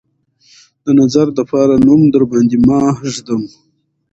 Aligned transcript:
د 0.85 0.87
نظر 0.99 1.27
دپاره 1.39 1.75
نوم 1.87 2.01
درباندې 2.13 2.57
ماه 2.67 2.95
ږدم 3.13 3.41